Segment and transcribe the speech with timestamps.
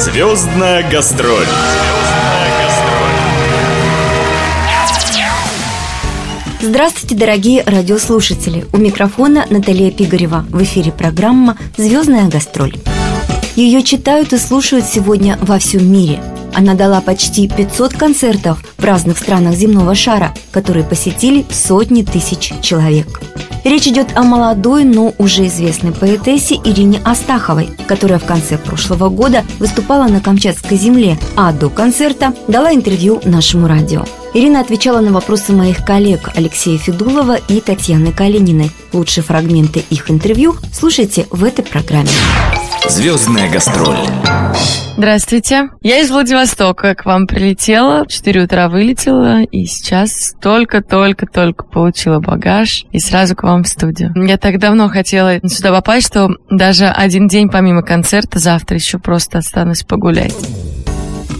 [0.00, 1.44] Звездная гастроль.
[6.62, 8.64] Здравствуйте, дорогие радиослушатели!
[8.72, 10.46] У микрофона Наталья Пигарева.
[10.48, 12.76] В эфире программа «Звездная гастроль».
[13.56, 16.22] Ее читают и слушают сегодня во всем мире.
[16.54, 23.20] Она дала почти 500 концертов в разных странах земного шара, которые посетили сотни тысяч человек.
[23.64, 29.44] Речь идет о молодой, но уже известной поэтессе Ирине Астаховой, которая в конце прошлого года
[29.58, 34.04] выступала на Камчатской земле, а до концерта дала интервью нашему радио.
[34.32, 38.70] Ирина отвечала на вопросы моих коллег Алексея Федулова и Татьяны Калининой.
[38.92, 42.10] Лучшие фрагменты их интервью слушайте в этой программе.
[42.88, 43.96] Звездная гастроль.
[44.96, 45.70] Здравствуйте.
[45.82, 52.84] Я из Владивостока к вам прилетела, в 4 утра вылетела, и сейчас только-только-только получила багаж,
[52.92, 54.12] и сразу к вам в студию.
[54.14, 59.38] Я так давно хотела сюда попасть, что даже один день помимо концерта завтра еще просто
[59.38, 60.34] останусь погулять.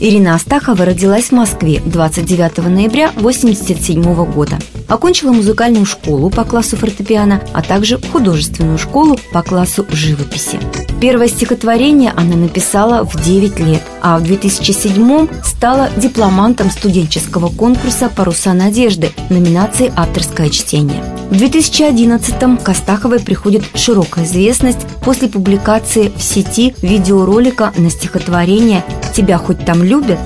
[0.03, 4.59] Ирина Астахова родилась в Москве 29 ноября 1987 года.
[4.89, 10.59] Окончила музыкальную школу по классу фортепиано, а также художественную школу по классу живописи.
[11.03, 18.55] Первое стихотворение она написала в 9 лет, а в 2007 стала дипломантом студенческого конкурса «Паруса
[18.55, 21.05] надежды» номинации «Авторское чтение».
[21.31, 28.85] В 2011-м к Астаховой приходит широкая известность после публикации в сети видеоролика на стихотворение
[29.15, 30.19] «Тебя хоть там любят?»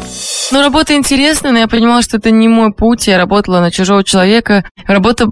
[0.52, 3.08] Ну, работа интересная, но я понимала, что это не мой путь.
[3.08, 4.64] Я работала на чужого человека.
[4.86, 5.26] Работа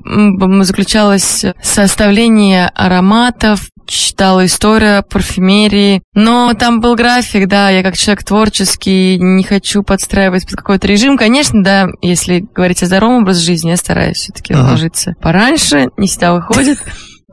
[0.62, 8.24] заключалась в составлении ароматов, читала историю парфюмерии, но там был график, да, я как человек
[8.24, 11.18] творческий не хочу подстраивать под какой-то режим.
[11.18, 16.34] Конечно, да, если говорить о здоровом образе жизни, я стараюсь все-таки ложиться пораньше, не всегда
[16.34, 16.78] выходит.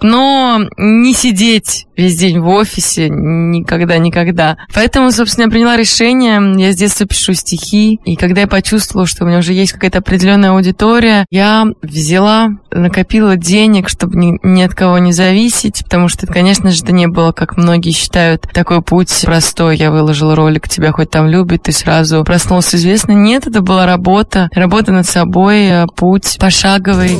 [0.04, 4.58] Но не сидеть весь день в офисе никогда-никогда.
[4.74, 9.26] Поэтому, собственно, я приняла решение, я с детства пишу стихи, и когда я почувствовала, что
[9.26, 14.74] у меня уже есть какая-то определенная аудитория, я взяла, накопила денег, чтобы ни, ни от
[14.74, 19.24] кого не зависеть, потому что, конечно же, это не было, как многие считают, такой путь
[19.26, 19.76] простой.
[19.78, 23.12] Я выложила ролик «Тебя хоть там любит», и сразу проснулся известно.
[23.12, 27.18] Нет, это была работа, работа над собой, э, путь пошаговый.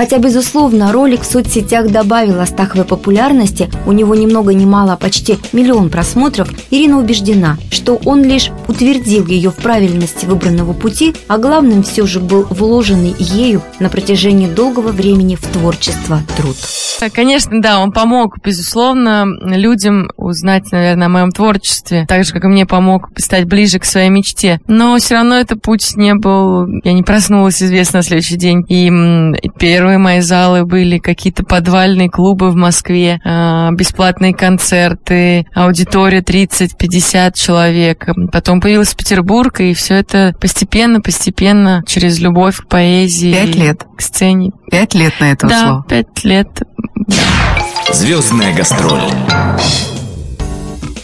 [0.00, 4.96] Хотя, безусловно, ролик в соцсетях добавил Астаховой популярности, у него ни много ни мало, а
[4.96, 11.36] почти миллион просмотров, Ирина убеждена, что он лишь утвердил ее в правильности выбранного пути, а
[11.36, 16.56] главным все же был вложенный ею на протяжении долгого времени в творчество труд.
[17.12, 22.48] Конечно, да, он помог, безусловно, людям узнать, наверное, о моем творчестве, так же, как и
[22.48, 24.60] мне помог стать ближе к своей мечте.
[24.66, 26.66] Но все равно этот путь не был...
[26.84, 28.64] Я не проснулась, известно, на следующий день.
[28.68, 28.90] И
[29.58, 38.08] Первые мои залы были какие-то подвальные клубы в Москве, а, бесплатные концерты, аудитория 30-50 человек.
[38.32, 43.32] Потом появился Петербург, и все это постепенно-постепенно через любовь к поэзии.
[43.32, 43.84] Пять лет.
[43.96, 44.50] К сцене.
[44.70, 45.84] Пять лет на это да, ушло?
[45.88, 46.48] пять лет.
[47.92, 49.02] Звездная гастроль.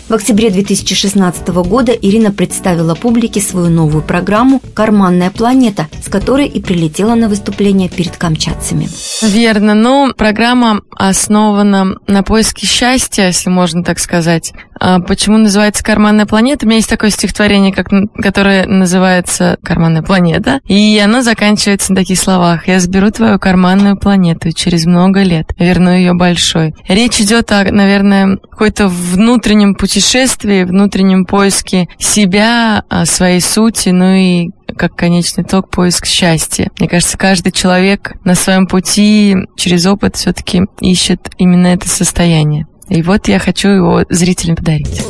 [0.09, 6.61] В октябре 2016 года Ирина представила публике свою новую программу «Карманная планета», с которой и
[6.61, 8.89] прилетела на выступление перед камчатцами.
[9.21, 9.75] Верно.
[9.75, 14.53] Ну, программа основана на поиске счастья, если можно так сказать.
[14.79, 16.67] А почему называется «Карманная планета»?
[16.67, 17.89] У меня есть такое стихотворение, как,
[18.23, 22.69] которое называется «Карманная планета», и оно заканчивается на таких словах.
[22.69, 26.75] «Я сберу твою карманную планету через много лет верну ее большой».
[26.87, 34.51] Речь идет о, наверное, какой-то внутреннем пути путешествии, внутреннем поиске себя, своей сути, ну и
[34.77, 36.71] как конечный итог поиск счастья.
[36.79, 42.67] Мне кажется, каждый человек на своем пути через опыт все-таки ищет именно это состояние.
[42.91, 45.03] И вот я хочу его зрителям подарить.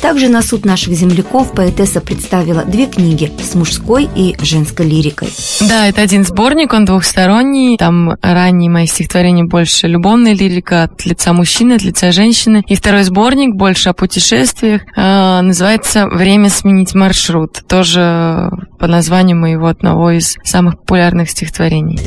[0.00, 5.28] Также на суд наших земляков поэтесса представила две книги с мужской и женской лирикой.
[5.60, 7.76] Да, это один сборник, он двухсторонний.
[7.76, 12.62] Там ранние мои стихотворения больше любовная лирика от лица мужчины, от лица женщины.
[12.66, 14.82] И второй сборник больше о путешествиях.
[14.96, 17.62] Э, называется «Время сменить маршрут».
[17.66, 21.98] Тоже по названию моего одного из самых популярных стихотворений.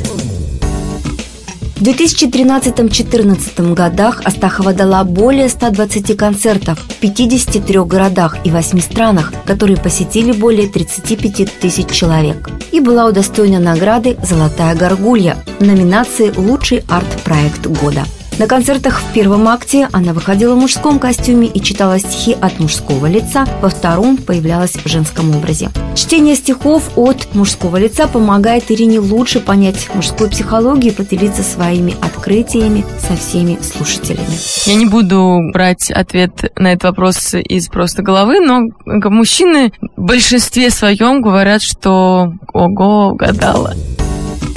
[1.81, 9.78] В 2013-2014 годах Астахова дала более 120 концертов в 53 городах и 8 странах, которые
[9.78, 12.51] посетили более 35 тысяч человек.
[12.72, 18.06] И была удостоена награды «Золотая горгулья» в номинации «Лучший арт-проект года».
[18.42, 23.06] На концертах в первом акте она выходила в мужском костюме и читала стихи от мужского
[23.06, 25.70] лица, во втором появлялась в женском образе.
[25.94, 32.84] Чтение стихов от мужского лица помогает Ирине лучше понять мужскую психологию и поделиться своими открытиями
[32.98, 34.26] со всеми слушателями.
[34.66, 40.72] Я не буду брать ответ на этот вопрос из просто головы, но мужчины в большинстве
[40.72, 43.76] своем говорят, что ого, угадала.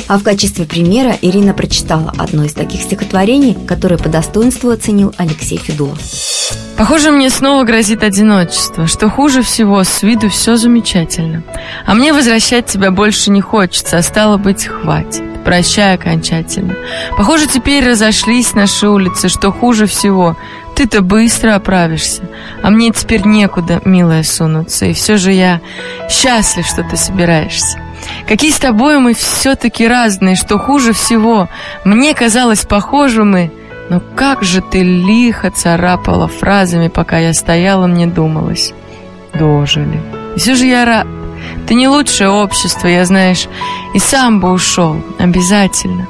[0.07, 5.59] А в качестве примера Ирина прочитала одно из таких стихотворений, которое по достоинству оценил Алексей
[5.59, 5.99] Федулов.
[6.77, 8.87] Похоже, мне снова грозит одиночество.
[8.87, 11.43] Что хуже всего, с виду все замечательно.
[11.87, 15.34] А мне возвращать тебя больше не хочется, а стало быть, хватит.
[15.45, 16.75] Прощай окончательно.
[17.17, 20.37] Похоже, теперь разошлись наши улицы, что хуже всего.
[20.75, 22.23] Ты-то быстро оправишься,
[22.63, 24.87] а мне теперь некуда, милая, сунуться.
[24.87, 25.61] И все же я
[26.09, 27.79] счастлив, что ты собираешься.
[28.27, 31.49] Какие с тобой мы все-таки разные, что хуже всего.
[31.85, 33.53] Мне казалось, похожи мы,
[33.89, 38.73] но как же ты лихо царапала фразами, пока я стояла, мне думалось.
[39.35, 40.01] Дожили.
[40.37, 41.07] И все же я.
[41.67, 43.49] Ты не лучшее общество, я, знаешь,
[43.95, 46.09] и сам бы ушел, обязательно.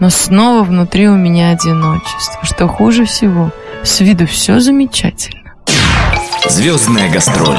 [0.00, 3.50] Но снова внутри у меня одиночество, что хуже всего.
[3.82, 5.54] С виду все замечательно.
[6.48, 7.58] Звездная гастроль.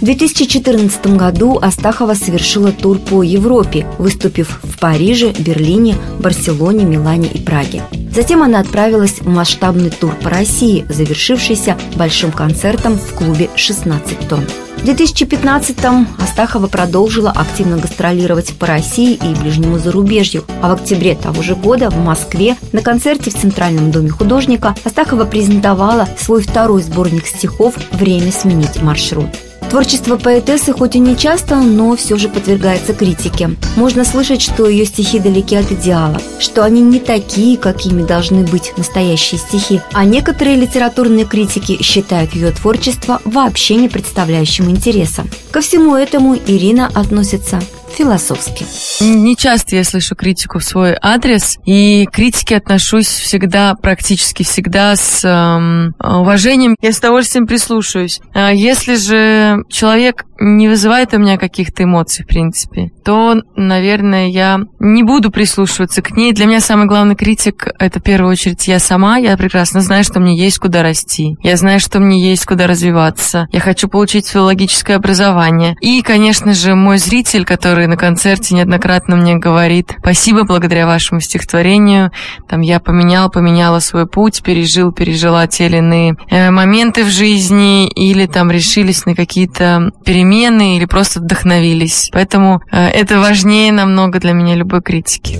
[0.00, 7.40] В 2014 году Астахова совершила тур по Европе, выступив в Париже, Берлине, Барселоне, Милане и
[7.40, 7.82] Праге.
[8.18, 14.44] Затем она отправилась в масштабный тур по России, завершившийся большим концертом в клубе «16 тонн».
[14.76, 21.42] В 2015-м Астахова продолжила активно гастролировать по России и ближнему зарубежью, а в октябре того
[21.42, 27.24] же года в Москве на концерте в Центральном доме художника Астахова презентовала свой второй сборник
[27.24, 29.28] стихов «Время сменить маршрут».
[29.70, 33.50] Творчество поэтессы хоть и не часто, но все же подвергается критике.
[33.76, 38.72] Можно слышать, что ее стихи далеки от идеала, что они не такие, какими должны быть
[38.78, 45.24] настоящие стихи, а некоторые литературные критики считают ее творчество вообще не представляющим интереса.
[45.50, 48.66] Ко всему этому Ирина относится философски.
[49.00, 54.96] Не часто я слышу критику в свой адрес, и к критике отношусь всегда, практически всегда
[54.96, 56.76] с эм, уважением.
[56.80, 58.20] Я с удовольствием прислушаюсь.
[58.34, 64.60] А если же человек не вызывает у меня каких-то эмоций, в принципе, то, наверное, я
[64.78, 66.32] не буду прислушиваться к ней.
[66.32, 69.18] Для меня самый главный критик— это, в первую очередь, я сама.
[69.18, 71.36] Я прекрасно знаю, что мне есть куда расти.
[71.42, 73.48] Я знаю, что мне есть куда развиваться.
[73.52, 75.74] Я хочу получить филологическое образование.
[75.80, 82.10] И, конечно же, мой зритель, который на концерте неоднократно мне говорит «Спасибо, благодаря вашему стихотворению,
[82.48, 87.88] там я поменял, поменяла свой путь, пережил, пережила те или иные э, моменты в жизни
[87.88, 92.10] или там решились на какие-то перемены или просто вдохновились».
[92.12, 95.38] Поэтому э, это важнее намного для меня любой критики.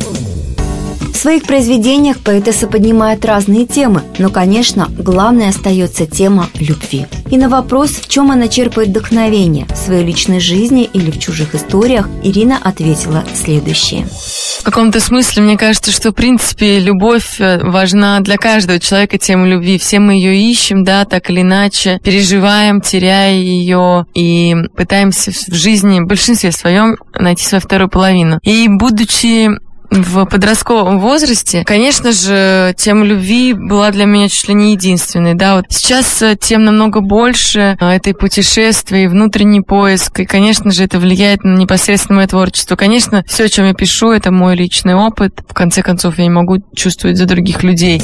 [1.18, 7.06] В своих произведениях поэтесса поднимает разные темы, но, конечно, главной остается тема любви.
[7.28, 11.56] И на вопрос, в чем она черпает вдохновение, в своей личной жизни или в чужих
[11.56, 14.06] историях, Ирина ответила следующее.
[14.60, 19.48] В каком-то смысле, мне кажется, что, в принципе, любовь э, важна для каждого человека, тема
[19.48, 19.76] любви.
[19.78, 25.98] Все мы ее ищем, да, так или иначе, переживаем, теряя ее и пытаемся в жизни,
[25.98, 28.38] в большинстве своем, найти свою вторую половину.
[28.44, 29.48] И будучи
[29.90, 35.34] в подростковом возрасте, конечно же, тема любви была для меня чуть ли не единственной.
[35.34, 37.76] Да, вот сейчас э, тем намного больше.
[37.80, 40.20] Э, это и путешествие, и внутренний поиск.
[40.20, 42.76] И, конечно же, это влияет на непосредственно мое творчество.
[42.76, 45.40] Конечно, все, о чем я пишу, это мой личный опыт.
[45.48, 48.02] В конце концов, я не могу чувствовать за других людей.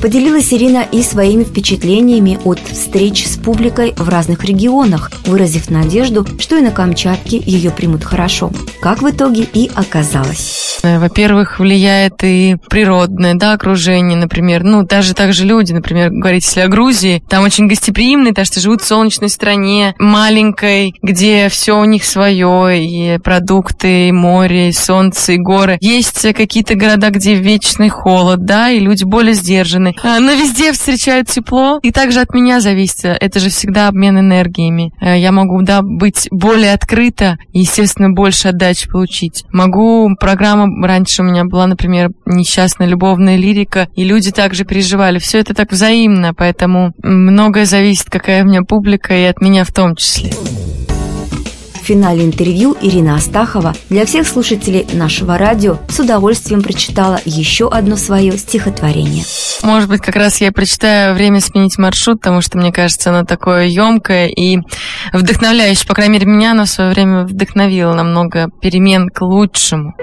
[0.00, 6.56] Поделилась Ирина и своими впечатлениями от встреч с публикой в разных регионах, выразив надежду, что
[6.56, 8.52] и на Камчатке ее примут хорошо.
[8.80, 10.78] Как в итоге и оказалось.
[10.84, 14.62] Э, во-первых, влияет и природное да, окружение, например.
[14.62, 18.82] Ну, даже также люди, например, говорить если о Грузии, там очень гостеприимные, потому что живут
[18.82, 25.32] в солнечной стране, маленькой, где все у них свое, и продукты, и море, и солнце,
[25.32, 25.78] и горы.
[25.80, 30.16] Есть какие-то города, где вечный холод, да, и люди более сдержаны стороны.
[30.16, 31.78] А, но везде встречают тепло.
[31.82, 33.04] И также от меня зависит.
[33.04, 34.92] Это же всегда обмен энергиями.
[35.00, 39.44] Э, я могу, да, быть более открыта и, естественно, больше отдачи получить.
[39.52, 45.18] Могу, программа раньше у меня была, например, несчастная любовная лирика, и люди также переживали.
[45.18, 49.72] Все это так взаимно, поэтому многое зависит, какая у меня публика, и от меня в
[49.72, 50.30] том числе
[51.88, 58.36] финале интервью Ирина Астахова для всех слушателей нашего радио с удовольствием прочитала еще одно свое
[58.36, 59.24] стихотворение.
[59.62, 63.64] Может быть, как раз я прочитаю «Время сменить маршрут», потому что, мне кажется, оно такое
[63.68, 64.58] емкое и
[65.14, 65.86] вдохновляющее.
[65.86, 69.94] По крайней мере, меня оно в свое время вдохновило на много перемен к лучшему.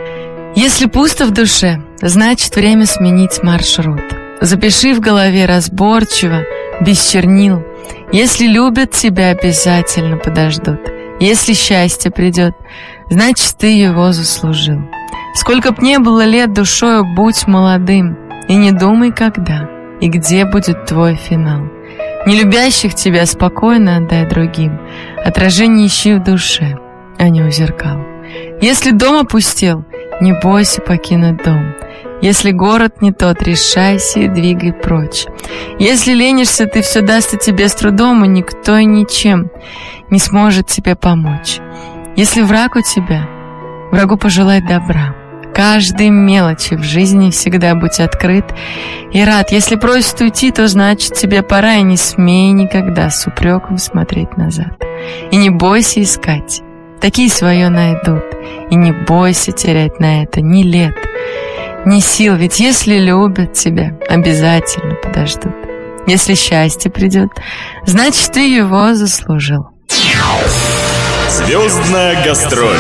[0.56, 4.02] Если пусто в душе, значит время сменить маршрут.
[4.42, 6.42] Запиши в голове разборчиво,
[6.82, 7.64] без чернил.
[8.12, 10.80] Если любят тебя, обязательно подождут.
[11.20, 12.54] Если счастье придет,
[13.10, 14.82] значит ты его заслужил.
[15.34, 18.18] Сколько б не было лет душою, будь молодым,
[18.48, 19.70] и не думай, когда
[20.02, 21.62] и где будет твой финал.
[22.26, 24.80] Не любящих тебя спокойно отдай другим,
[25.24, 26.78] отражение ищи в душе,
[27.18, 28.00] а не у зеркал.
[28.62, 29.86] Если дом опустел,
[30.22, 31.74] не бойся покинуть дом.
[32.22, 35.26] Если город не тот, решайся и двигай прочь.
[35.80, 39.50] Если ленишься, ты все даст тебе с трудом, и никто и ничем
[40.10, 41.60] не сможет тебе помочь.
[42.16, 43.28] Если враг у тебя,
[43.92, 45.16] врагу пожелай добра.
[45.54, 48.46] Каждой мелочи в жизни всегда будь открыт
[49.14, 49.52] и рад.
[49.52, 54.82] Если просят уйти, то значит тебе пора, и не смей никогда с упреком смотреть назад.
[55.32, 56.62] И не бойся искать,
[57.00, 58.24] такие свое найдут.
[58.70, 60.96] И не бойся терять на это ни лет,
[61.86, 65.54] ни сил, ведь если любят тебя, обязательно подождут.
[66.08, 67.30] Если счастье придет,
[67.86, 69.70] значит ты его заслужил.
[71.30, 72.78] Звездная гастроль.